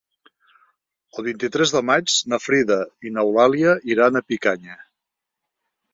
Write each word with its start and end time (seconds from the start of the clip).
El 1.21 1.27
vint-i-tres 1.27 1.73
de 1.75 1.83
maig 1.91 2.15
na 2.33 2.41
Frida 2.45 2.79
i 3.09 3.15
n'Eulàlia 3.19 3.77
iran 3.97 4.19
a 4.23 4.27
Picanya. 4.31 4.79